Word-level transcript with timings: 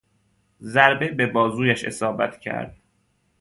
ضربه 0.63 1.11
به 1.11 1.25
بازویش 1.27 1.83
اصابت 1.83 2.39
کرد. 2.39 2.77